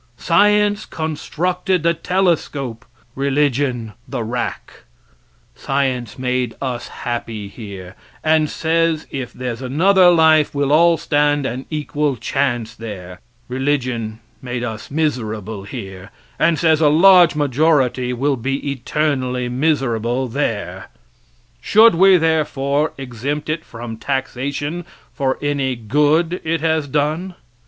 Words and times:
Science 0.17 0.83
constructed 0.87 1.83
the 1.83 1.93
telescope, 1.93 2.85
religion 3.13 3.93
the 4.07 4.23
rack; 4.23 4.85
science 5.53 6.17
made 6.17 6.55
us 6.59 6.87
happy 6.87 7.47
here, 7.47 7.95
and 8.23 8.49
says 8.49 9.05
if 9.11 9.31
there's 9.31 9.61
another 9.61 10.09
life 10.09 10.55
we'll 10.55 10.71
all 10.71 10.97
stand 10.97 11.45
an 11.45 11.67
equal 11.69 12.15
chance 12.15 12.73
there; 12.73 13.21
religion 13.47 14.19
made 14.41 14.63
us 14.63 14.89
miserable 14.89 15.65
here, 15.65 16.09
and 16.39 16.57
says 16.57 16.81
a 16.81 16.89
large 16.89 17.35
majority 17.35 18.11
will 18.11 18.37
be 18.37 18.71
eternally 18.71 19.49
miserable 19.49 20.27
there. 20.27 20.89
Should 21.61 21.93
we, 21.93 22.17
therefore, 22.17 22.93
exempt 22.97 23.49
it 23.49 23.63
from 23.63 23.97
taxation 23.97 24.83
for 25.13 25.37
any 25.43 25.75
good 25.75 26.41
it 26.43 26.61
has 26.61 26.87
done? 26.87 27.35